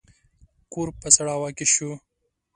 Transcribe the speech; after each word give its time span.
کور 0.73 0.87
په 1.01 1.07
سړه 1.15 1.31
هوا 1.37 1.49
کې 1.57 1.65
شو. 1.73 1.91